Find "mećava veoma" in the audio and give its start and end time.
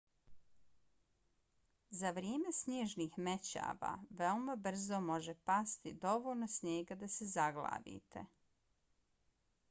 3.27-4.55